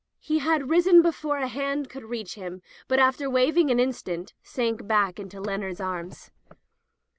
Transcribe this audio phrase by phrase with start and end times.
[0.19, 4.87] He had risen before a hand could reach him, but after wavering an instant sank
[4.87, 6.31] back into Leonard's arms.